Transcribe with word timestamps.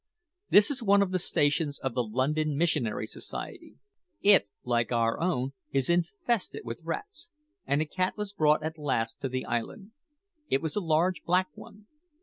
This 0.49 0.71
is 0.71 0.81
one 0.81 1.03
of 1.03 1.11
the 1.11 1.19
stations 1.19 1.77
of 1.77 1.93
the 1.93 2.01
London 2.03 2.57
Missionary 2.57 3.05
Society. 3.05 3.75
It, 4.19 4.49
like 4.63 4.91
our 4.91 5.19
own, 5.19 5.53
is 5.69 5.91
infested 5.91 6.63
with 6.65 6.81
rats, 6.83 7.29
and 7.67 7.83
a 7.83 7.85
cat 7.85 8.17
was 8.17 8.33
brought 8.33 8.63
at 8.63 8.79
last 8.79 9.21
to 9.21 9.29
the 9.29 9.45
island. 9.45 9.91
It 10.49 10.59
was 10.59 10.75
a 10.75 10.79
large 10.81 11.21
black 11.23 11.49
one. 11.53 11.85